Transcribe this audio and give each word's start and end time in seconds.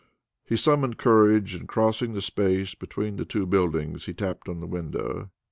He 0.43 0.57
summoned 0.57 0.97
courage, 0.97 1.53
and 1.53 1.67
crossing 1.67 2.15
the 2.15 2.23
space 2.23 2.73
between 2.73 3.17
the 3.17 3.23
two 3.23 3.45
buildings, 3.45 4.07
he 4.07 4.15
tapped 4.15 4.49
on 4.49 4.59
the 4.59 4.65
window. 4.65 5.29